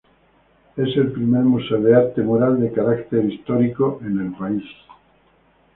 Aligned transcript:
Es 0.77 0.97
el 0.97 1.11
primer 1.11 1.43
museo 1.43 1.79
de 1.79 1.93
arte 1.93 2.23
mural 2.23 2.59
de 2.59 2.71
Carácter 2.71 3.23
Histórico 3.31 4.01
en 4.03 4.19
el 4.19 4.31
país. 4.31 4.63